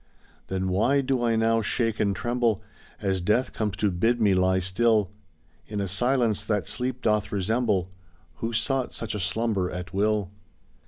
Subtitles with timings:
[0.47, 2.63] Then why do I now shake and tremble
[3.01, 5.11] As death comes to bid me lie still,
[5.67, 7.91] In a silence that sleep doth resemble
[8.37, 10.31] Who sought such a slumber at will?